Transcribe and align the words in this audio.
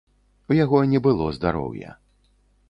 У 0.53 0.55
яго 0.59 0.79
не 0.93 1.01
было 1.09 1.27
здароўя. 1.37 1.95